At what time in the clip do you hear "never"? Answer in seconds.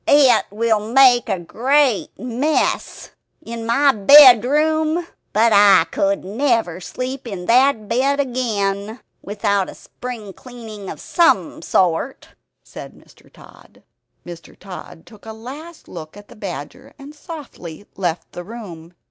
6.25-6.81